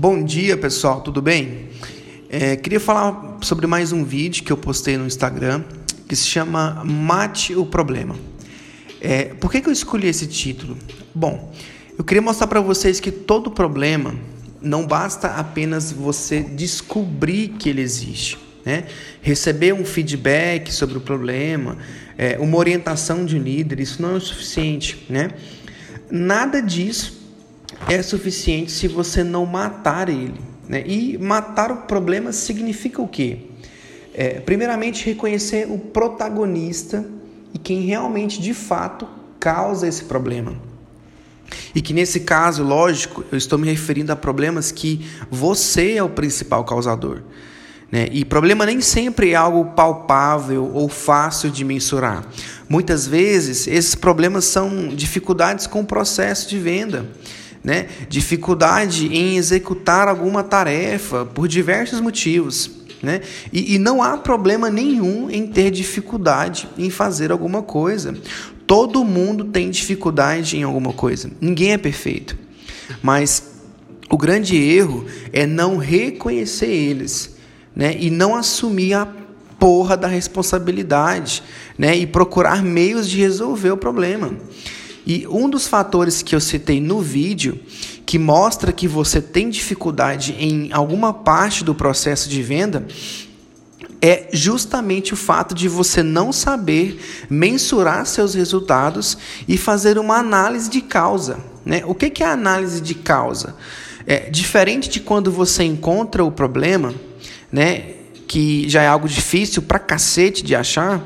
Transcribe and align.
Bom 0.00 0.22
dia, 0.22 0.56
pessoal, 0.56 1.00
tudo 1.00 1.20
bem? 1.20 1.70
É, 2.30 2.54
queria 2.54 2.78
falar 2.78 3.38
sobre 3.42 3.66
mais 3.66 3.90
um 3.90 4.04
vídeo 4.04 4.44
que 4.44 4.52
eu 4.52 4.56
postei 4.56 4.96
no 4.96 5.04
Instagram 5.04 5.64
que 6.08 6.14
se 6.14 6.24
chama 6.24 6.84
Mate 6.84 7.56
o 7.56 7.66
Problema. 7.66 8.14
É, 9.00 9.24
por 9.24 9.50
que, 9.50 9.60
que 9.60 9.68
eu 9.68 9.72
escolhi 9.72 10.06
esse 10.06 10.28
título? 10.28 10.78
Bom, 11.12 11.52
eu 11.98 12.04
queria 12.04 12.22
mostrar 12.22 12.46
para 12.46 12.60
vocês 12.60 13.00
que 13.00 13.10
todo 13.10 13.50
problema 13.50 14.14
não 14.62 14.86
basta 14.86 15.30
apenas 15.30 15.90
você 15.90 16.42
descobrir 16.42 17.48
que 17.58 17.68
ele 17.68 17.80
existe. 17.80 18.38
Né? 18.64 18.84
Receber 19.20 19.72
um 19.72 19.84
feedback 19.84 20.72
sobre 20.72 20.96
o 20.96 21.00
problema, 21.00 21.76
é, 22.16 22.38
uma 22.38 22.56
orientação 22.56 23.24
de 23.24 23.36
um 23.36 23.42
líder, 23.42 23.80
isso 23.80 24.00
não 24.00 24.12
é 24.12 24.14
o 24.18 24.20
suficiente. 24.20 25.04
Né? 25.10 25.32
Nada 26.08 26.62
disso 26.62 27.17
é 27.86 28.02
suficiente 28.02 28.72
se 28.72 28.88
você 28.88 29.22
não 29.22 29.46
matar 29.46 30.08
ele. 30.08 30.40
Né? 30.68 30.82
E 30.86 31.16
matar 31.18 31.70
o 31.70 31.76
problema 31.82 32.32
significa 32.32 33.00
o 33.00 33.08
quê? 33.08 33.38
É, 34.12 34.40
primeiramente, 34.40 35.06
reconhecer 35.06 35.70
o 35.70 35.78
protagonista 35.78 37.04
e 37.54 37.58
quem 37.58 37.82
realmente 37.82 38.40
de 38.40 38.52
fato 38.52 39.06
causa 39.38 39.86
esse 39.86 40.04
problema. 40.04 40.54
E 41.74 41.80
que 41.80 41.94
nesse 41.94 42.20
caso, 42.20 42.62
lógico, 42.62 43.24
eu 43.30 43.38
estou 43.38 43.58
me 43.58 43.68
referindo 43.68 44.12
a 44.12 44.16
problemas 44.16 44.72
que 44.72 45.06
você 45.30 45.92
é 45.92 46.02
o 46.02 46.08
principal 46.08 46.64
causador. 46.64 47.22
Né? 47.90 48.08
E 48.12 48.24
problema 48.24 48.66
nem 48.66 48.80
sempre 48.80 49.30
é 49.30 49.34
algo 49.34 49.72
palpável 49.72 50.70
ou 50.74 50.88
fácil 50.88 51.50
de 51.50 51.64
mensurar. 51.64 52.26
Muitas 52.68 53.06
vezes, 53.06 53.66
esses 53.66 53.94
problemas 53.94 54.44
são 54.44 54.88
dificuldades 54.88 55.66
com 55.66 55.80
o 55.80 55.86
processo 55.86 56.48
de 56.50 56.58
venda 56.58 57.06
né? 57.62 57.86
dificuldade 58.08 59.06
em 59.06 59.36
executar 59.36 60.08
alguma 60.08 60.42
tarefa 60.42 61.24
por 61.24 61.48
diversos 61.48 62.00
motivos. 62.00 62.70
Né? 63.02 63.20
E, 63.52 63.74
e 63.74 63.78
não 63.78 64.02
há 64.02 64.16
problema 64.16 64.70
nenhum 64.70 65.30
em 65.30 65.46
ter 65.46 65.70
dificuldade 65.70 66.68
em 66.76 66.90
fazer 66.90 67.30
alguma 67.30 67.62
coisa. 67.62 68.16
Todo 68.66 69.04
mundo 69.04 69.44
tem 69.44 69.70
dificuldade 69.70 70.56
em 70.56 70.62
alguma 70.62 70.92
coisa. 70.92 71.30
Ninguém 71.40 71.72
é 71.72 71.78
perfeito. 71.78 72.36
Mas 73.02 73.58
o 74.10 74.16
grande 74.16 74.56
erro 74.56 75.04
é 75.32 75.46
não 75.46 75.76
reconhecer 75.76 76.66
eles 76.66 77.36
né? 77.74 77.96
e 77.98 78.10
não 78.10 78.34
assumir 78.34 78.94
a 78.94 79.06
porra 79.58 79.96
da 79.96 80.08
responsabilidade 80.08 81.42
né? 81.76 81.96
e 81.96 82.06
procurar 82.06 82.62
meios 82.62 83.08
de 83.08 83.18
resolver 83.18 83.70
o 83.70 83.76
problema. 83.76 84.32
E 85.08 85.26
um 85.26 85.48
dos 85.48 85.66
fatores 85.66 86.20
que 86.20 86.34
eu 86.34 86.40
citei 86.40 86.82
no 86.82 87.00
vídeo, 87.00 87.58
que 88.04 88.18
mostra 88.18 88.70
que 88.70 88.86
você 88.86 89.22
tem 89.22 89.48
dificuldade 89.48 90.36
em 90.38 90.70
alguma 90.70 91.14
parte 91.14 91.64
do 91.64 91.74
processo 91.74 92.28
de 92.28 92.42
venda, 92.42 92.86
é 94.02 94.28
justamente 94.34 95.14
o 95.14 95.16
fato 95.16 95.54
de 95.54 95.66
você 95.66 96.02
não 96.02 96.30
saber 96.30 97.00
mensurar 97.30 98.04
seus 98.04 98.34
resultados 98.34 99.16
e 99.48 99.56
fazer 99.56 99.98
uma 99.98 100.18
análise 100.18 100.68
de 100.68 100.82
causa. 100.82 101.38
Né? 101.64 101.82
O 101.86 101.94
que 101.94 102.22
é 102.22 102.26
análise 102.26 102.82
de 102.82 102.94
causa? 102.94 103.56
É, 104.06 104.28
diferente 104.28 104.90
de 104.90 105.00
quando 105.00 105.32
você 105.32 105.64
encontra 105.64 106.22
o 106.22 106.30
problema, 106.30 106.94
né, 107.50 107.94
que 108.26 108.68
já 108.68 108.82
é 108.82 108.86
algo 108.86 109.08
difícil 109.08 109.62
pra 109.62 109.78
cacete 109.78 110.44
de 110.44 110.54
achar, 110.54 111.02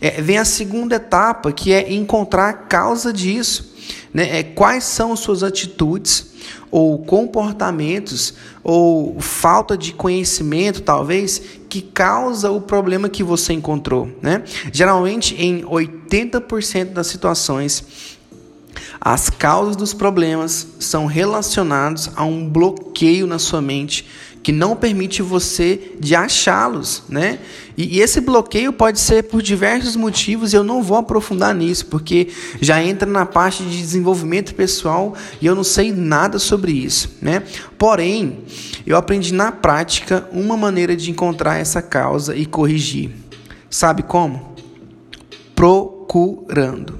é, 0.00 0.20
vem 0.22 0.38
a 0.38 0.44
segunda 0.44 0.96
etapa, 0.96 1.52
que 1.52 1.72
é 1.72 1.92
encontrar 1.92 2.48
a 2.48 2.52
causa 2.54 3.12
disso. 3.12 3.74
Né? 4.12 4.38
É, 4.38 4.42
quais 4.42 4.84
são 4.84 5.14
suas 5.14 5.42
atitudes 5.42 6.30
ou 6.70 6.98
comportamentos 6.98 8.34
ou 8.62 9.20
falta 9.20 9.76
de 9.76 9.92
conhecimento, 9.92 10.82
talvez, 10.82 11.42
que 11.68 11.82
causa 11.82 12.50
o 12.50 12.60
problema 12.60 13.08
que 13.08 13.22
você 13.22 13.52
encontrou. 13.52 14.08
Né? 14.22 14.42
Geralmente, 14.72 15.34
em 15.34 15.62
80% 15.62 16.92
das 16.92 17.06
situações, 17.06 18.18
as 19.00 19.30
causas 19.30 19.76
dos 19.76 19.94
problemas 19.94 20.66
são 20.78 21.06
relacionados 21.06 22.10
a 22.14 22.24
um 22.24 22.48
bloqueio 22.48 23.26
na 23.26 23.38
sua 23.38 23.60
mente 23.60 24.06
que 24.42 24.52
não 24.52 24.74
permite 24.74 25.20
você 25.22 25.92
de 25.98 26.14
achá-los, 26.14 27.02
né? 27.08 27.38
E, 27.76 27.96
e, 27.96 28.00
esse 28.00 28.20
bloqueio 28.20 28.72
pode 28.72 28.98
ser 28.98 29.24
por 29.24 29.42
diversos 29.42 29.96
motivos, 29.96 30.52
eu 30.52 30.64
não 30.64 30.82
vou 30.82 30.96
aprofundar 30.96 31.54
nisso, 31.54 31.86
porque 31.86 32.28
já 32.60 32.82
entra 32.82 33.08
na 33.08 33.26
parte 33.26 33.62
de 33.62 33.78
desenvolvimento 33.78 34.54
pessoal 34.54 35.14
e 35.40 35.46
eu 35.46 35.54
não 35.54 35.64
sei 35.64 35.92
nada 35.92 36.38
sobre 36.38 36.72
isso, 36.72 37.16
né? 37.20 37.42
Porém, 37.78 38.44
eu 38.86 38.96
aprendi 38.96 39.32
na 39.32 39.52
prática 39.52 40.28
uma 40.32 40.56
maneira 40.56 40.96
de 40.96 41.10
encontrar 41.10 41.58
essa 41.58 41.82
causa 41.82 42.34
e 42.34 42.46
corrigir. 42.46 43.10
Sabe 43.68 44.02
como? 44.02 44.54
Pro 45.54 45.99
curando. 46.10 46.98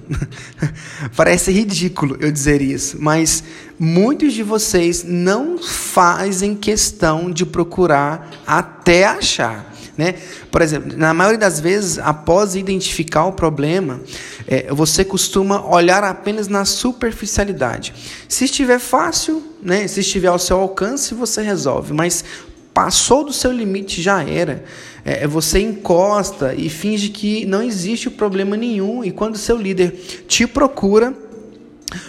Parece 1.17 1.51
ridículo 1.51 2.17
eu 2.21 2.31
dizer 2.31 2.63
isso, 2.63 2.97
mas 3.01 3.43
muitos 3.77 4.33
de 4.33 4.45
vocês 4.45 5.03
não 5.03 5.59
fazem 5.59 6.55
questão 6.55 7.29
de 7.29 7.45
procurar 7.45 8.31
até 8.47 9.07
achar. 9.07 9.75
Né? 9.99 10.15
Por 10.49 10.63
exemplo, 10.63 10.97
na 10.97 11.13
maioria 11.13 11.41
das 11.41 11.59
vezes, 11.59 11.99
após 11.99 12.55
identificar 12.55 13.25
o 13.25 13.33
problema, 13.33 14.01
é, 14.47 14.73
você 14.73 15.05
costuma 15.05 15.67
olhar 15.67 16.05
apenas 16.05 16.47
na 16.47 16.65
superficialidade. 16.65 17.93
Se 18.29 18.45
estiver 18.45 18.79
fácil, 18.79 19.43
né, 19.61 19.89
se 19.89 20.01
estiver 20.01 20.29
ao 20.29 20.39
seu 20.39 20.61
alcance, 20.61 21.15
você 21.15 21.43
resolve, 21.43 21.93
mas 21.93 22.25
passou 22.73 23.25
do 23.25 23.33
seu 23.33 23.53
limite, 23.53 24.01
já 24.01 24.23
era. 24.23 24.65
É, 25.05 25.25
é, 25.25 25.27
você 25.27 25.61
encosta 25.61 26.55
e 26.55 26.69
finge 26.69 27.09
que 27.09 27.45
não 27.47 27.63
existe 27.63 28.11
problema 28.11 28.57
nenhum, 28.57 29.05
e 29.05 29.11
quando 29.11 29.37
seu 29.37 29.57
líder 29.57 29.91
te 30.27 30.47
procura, 30.47 31.15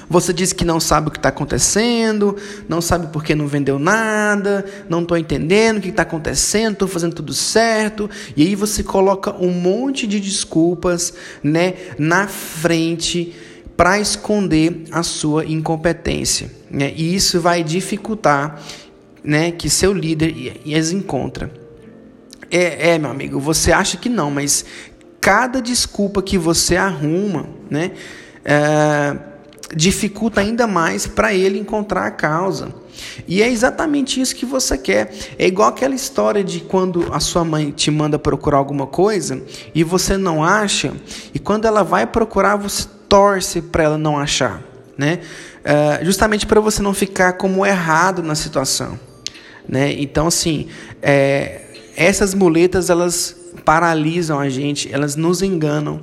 você 0.08 0.32
diz 0.32 0.54
que 0.54 0.64
não 0.64 0.80
sabe 0.80 1.08
o 1.08 1.12
que 1.12 1.18
está 1.18 1.30
acontecendo, 1.30 2.36
não 2.70 2.82
sabe 2.82 3.08
por 3.08 3.24
que 3.24 3.34
não 3.34 3.48
vendeu 3.48 3.80
nada, 3.80 4.64
não 4.88 5.02
estou 5.02 5.18
entendendo 5.18 5.78
o 5.78 5.82
que 5.82 5.90
está 5.90 6.04
acontecendo, 6.04 6.74
estou 6.74 6.88
fazendo 6.88 7.16
tudo 7.16 7.34
certo, 7.34 8.10
e 8.36 8.44
aí 8.44 8.56
você 8.56 8.84
coloca 8.84 9.34
um 9.44 9.52
monte 9.52 10.06
de 10.06 10.20
desculpas 10.20 11.14
né, 11.44 11.74
na 11.98 12.28
frente 12.28 13.34
para 13.76 14.00
esconder 14.00 14.84
a 14.92 15.02
sua 15.02 15.46
incompetência. 15.46 16.52
Né? 16.70 16.94
E 16.96 17.16
isso 17.16 17.42
vai 17.42 17.64
dificultar 17.64 18.62
né, 19.24 19.52
que 19.52 19.70
seu 19.70 19.94
líder 19.94 20.62
as 20.78 20.92
encontra. 20.92 21.52
É, 22.50 22.92
é, 22.92 22.98
meu 22.98 23.09
amigo, 23.09 23.40
você 23.40 23.72
acha 23.72 23.98
que 23.98 24.09
não, 24.09 24.30
mas 24.30 24.66
cada 25.22 25.62
desculpa 25.62 26.22
que 26.22 26.38
você 26.38 26.76
arruma, 26.76 27.48
né, 27.70 27.92
é, 28.44 29.16
dificulta 29.76 30.42
ainda 30.42 30.68
mais 30.68 31.08
para 31.08 31.34
ele 31.34 31.58
encontrar 31.58 32.06
a 32.06 32.12
causa. 32.12 32.74
E 33.28 33.42
é 33.42 33.50
exatamente 33.50 34.20
isso 34.20 34.36
que 34.36 34.46
você 34.46 34.78
quer. 34.78 35.14
É 35.38 35.48
igual 35.48 35.70
aquela 35.70 35.96
história 35.96 36.44
de 36.44 36.59
quando 36.59 37.14
a 37.14 37.20
sua 37.20 37.44
mãe 37.46 37.72
te 37.72 37.90
manda 37.90 38.20
procurar 38.20 38.58
alguma 38.58 38.86
coisa 38.86 39.42
e 39.74 39.84
você 39.84 40.18
não 40.18 40.44
acha, 40.44 40.94
e 41.34 41.40
quando 41.40 41.66
ela 41.66 41.84
vai 41.84 42.06
procurar, 42.06 42.56
você 42.56 42.86
torce 43.08 43.62
para 43.62 43.84
ela 43.84 43.98
não 43.98 44.18
achar, 44.18 44.62
né? 44.98 45.20
É, 45.64 46.03
justamente 46.03 46.46
para 46.46 46.59
você 46.59 46.82
não 46.82 46.94
ficar 46.94 47.34
como 47.34 47.66
errado 47.66 48.24
na 48.24 48.36
situação. 48.36 48.98
Né? 49.72 49.94
Então, 49.94 50.28
assim, 50.28 50.68
é, 51.02 51.62
essas 51.96 52.34
muletas 52.34 52.90
elas 52.90 53.38
paralisam 53.64 54.38
a 54.38 54.50
gente, 54.50 54.94
elas 54.94 55.16
nos 55.16 55.42
enganam. 55.42 56.02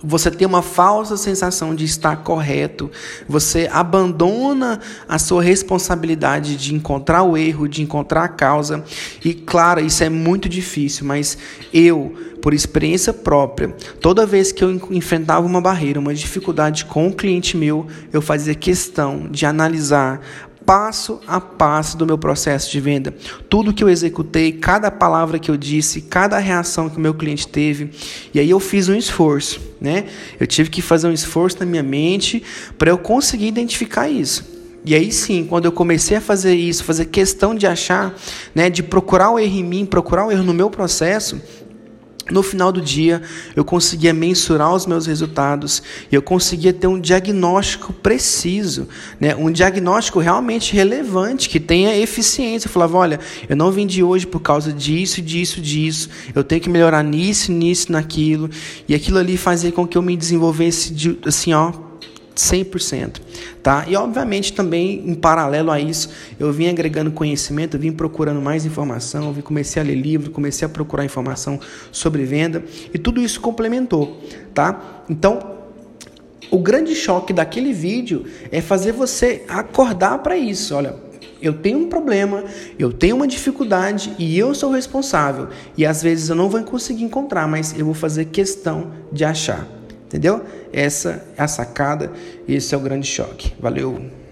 Você 0.00 0.30
tem 0.30 0.46
uma 0.46 0.62
falsa 0.62 1.16
sensação 1.16 1.74
de 1.74 1.84
estar 1.84 2.18
correto, 2.18 2.88
você 3.28 3.68
abandona 3.72 4.78
a 5.08 5.18
sua 5.18 5.42
responsabilidade 5.42 6.56
de 6.56 6.72
encontrar 6.72 7.24
o 7.24 7.36
erro, 7.36 7.68
de 7.68 7.82
encontrar 7.82 8.22
a 8.22 8.28
causa. 8.28 8.84
E 9.24 9.34
claro, 9.34 9.84
isso 9.84 10.04
é 10.04 10.08
muito 10.08 10.48
difícil, 10.48 11.04
mas 11.04 11.36
eu, 11.74 12.14
por 12.40 12.54
experiência 12.54 13.12
própria, 13.12 13.74
toda 14.00 14.24
vez 14.24 14.52
que 14.52 14.62
eu 14.62 14.70
enfrentava 14.92 15.44
uma 15.44 15.60
barreira, 15.60 15.98
uma 15.98 16.14
dificuldade 16.14 16.84
com 16.84 17.08
um 17.08 17.12
cliente 17.12 17.56
meu, 17.56 17.88
eu 18.12 18.22
fazia 18.22 18.54
questão 18.54 19.26
de 19.28 19.46
analisar 19.46 20.20
passo 20.68 21.18
a 21.26 21.40
passo 21.40 21.96
do 21.96 22.04
meu 22.04 22.18
processo 22.18 22.70
de 22.70 22.78
venda. 22.78 23.14
Tudo 23.48 23.72
que 23.72 23.82
eu 23.82 23.88
executei, 23.88 24.52
cada 24.52 24.90
palavra 24.90 25.38
que 25.38 25.50
eu 25.50 25.56
disse, 25.56 26.02
cada 26.02 26.38
reação 26.38 26.90
que 26.90 26.98
o 26.98 27.00
meu 27.00 27.14
cliente 27.14 27.48
teve. 27.48 27.90
E 28.34 28.38
aí 28.38 28.50
eu 28.50 28.60
fiz 28.60 28.86
um 28.86 28.94
esforço, 28.94 29.62
né? 29.80 30.04
Eu 30.38 30.46
tive 30.46 30.68
que 30.68 30.82
fazer 30.82 31.08
um 31.08 31.12
esforço 31.12 31.56
na 31.60 31.64
minha 31.64 31.82
mente 31.82 32.42
para 32.76 32.90
eu 32.90 32.98
conseguir 32.98 33.46
identificar 33.46 34.10
isso. 34.10 34.44
E 34.84 34.94
aí 34.94 35.10
sim, 35.10 35.46
quando 35.48 35.64
eu 35.64 35.72
comecei 35.72 36.18
a 36.18 36.20
fazer 36.20 36.54
isso, 36.54 36.84
fazer 36.84 37.06
questão 37.06 37.54
de 37.54 37.66
achar, 37.66 38.14
né, 38.54 38.68
de 38.68 38.82
procurar 38.82 39.30
o 39.30 39.38
erro 39.38 39.56
em 39.56 39.64
mim, 39.64 39.86
procurar 39.86 40.26
o 40.26 40.30
erro 40.30 40.42
no 40.42 40.52
meu 40.52 40.68
processo, 40.68 41.40
no 42.30 42.42
final 42.42 42.70
do 42.70 42.80
dia, 42.80 43.22
eu 43.56 43.64
conseguia 43.64 44.12
mensurar 44.12 44.74
os 44.74 44.86
meus 44.86 45.06
resultados 45.06 45.82
e 46.10 46.14
eu 46.14 46.22
conseguia 46.22 46.72
ter 46.72 46.86
um 46.86 47.00
diagnóstico 47.00 47.92
preciso, 47.92 48.88
né? 49.20 49.34
um 49.34 49.50
diagnóstico 49.50 50.18
realmente 50.18 50.74
relevante, 50.74 51.48
que 51.48 51.58
tenha 51.58 51.96
eficiência. 51.96 52.68
Eu 52.68 52.72
falava: 52.72 52.96
olha, 52.98 53.20
eu 53.48 53.56
não 53.56 53.70
vendi 53.70 54.02
hoje 54.02 54.26
por 54.26 54.40
causa 54.40 54.72
disso, 54.72 55.22
disso, 55.22 55.60
disso, 55.60 56.10
eu 56.34 56.44
tenho 56.44 56.60
que 56.60 56.68
melhorar 56.68 57.02
nisso, 57.02 57.52
nisso, 57.52 57.90
naquilo. 57.92 58.50
E 58.88 58.94
aquilo 58.94 59.18
ali 59.18 59.36
fazia 59.36 59.72
com 59.72 59.86
que 59.86 59.96
eu 59.96 60.02
me 60.02 60.16
desenvolvesse 60.16 60.92
de, 60.92 61.18
assim, 61.26 61.52
ó, 61.52 61.87
100%, 62.38 63.20
tá? 63.62 63.84
E 63.88 63.96
obviamente 63.96 64.52
também 64.52 65.02
em 65.04 65.14
paralelo 65.14 65.70
a 65.70 65.80
isso, 65.80 66.10
eu 66.38 66.52
vim 66.52 66.68
agregando 66.68 67.10
conhecimento, 67.10 67.76
eu 67.76 67.80
vim 67.80 67.90
procurando 67.90 68.40
mais 68.40 68.64
informação, 68.64 69.34
eu 69.36 69.42
comecei 69.42 69.82
a 69.82 69.84
ler 69.84 69.96
livro, 69.96 70.30
comecei 70.30 70.64
a 70.64 70.68
procurar 70.68 71.04
informação 71.04 71.58
sobre 71.90 72.24
venda 72.24 72.64
e 72.94 72.98
tudo 72.98 73.20
isso 73.20 73.40
complementou, 73.40 74.22
tá? 74.54 75.02
Então, 75.10 75.58
o 76.50 76.58
grande 76.58 76.94
choque 76.94 77.32
daquele 77.32 77.72
vídeo 77.72 78.24
é 78.52 78.60
fazer 78.60 78.92
você 78.92 79.44
acordar 79.48 80.18
para 80.18 80.36
isso, 80.36 80.74
olha, 80.76 80.94
eu 81.42 81.52
tenho 81.52 81.78
um 81.78 81.88
problema, 81.88 82.44
eu 82.78 82.92
tenho 82.92 83.16
uma 83.16 83.26
dificuldade 83.26 84.12
e 84.18 84.36
eu 84.36 84.54
sou 84.54 84.72
responsável. 84.72 85.48
E 85.76 85.86
às 85.86 86.02
vezes 86.02 86.28
eu 86.28 86.34
não 86.34 86.48
vou 86.48 86.60
conseguir 86.64 87.04
encontrar, 87.04 87.46
mas 87.46 87.78
eu 87.78 87.84
vou 87.84 87.94
fazer 87.94 88.24
questão 88.24 88.90
de 89.12 89.24
achar. 89.24 89.68
Entendeu? 90.06 90.42
Essa 90.72 91.24
é 91.36 91.42
a 91.42 91.48
sacada, 91.48 92.10
esse 92.48 92.74
é 92.74 92.78
o 92.78 92.80
grande 92.80 93.06
choque. 93.06 93.54
Valeu! 93.58 94.27